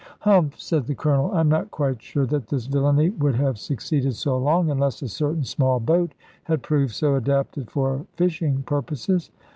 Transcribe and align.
"Humph!" 0.21 0.59
said 0.59 0.87
the 0.87 0.95
Colonel; 0.95 1.31
"I 1.31 1.41
am 1.41 1.49
not 1.49 1.69
quite 1.69 2.01
sure 2.01 2.25
that 2.25 2.47
this 2.47 2.65
villany 2.65 3.11
would 3.11 3.35
have 3.35 3.59
succeeded 3.59 4.15
so 4.15 4.35
long, 4.35 4.71
unless 4.71 5.03
a 5.03 5.07
certain 5.07 5.43
small 5.43 5.79
boat 5.79 6.15
had 6.45 6.63
proved 6.63 6.95
so 6.95 7.13
adapted 7.13 7.69
for 7.69 8.07
fishing 8.15 8.63
purposes." 8.63 9.29